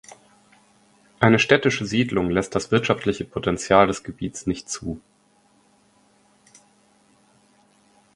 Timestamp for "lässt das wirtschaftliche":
2.31-3.23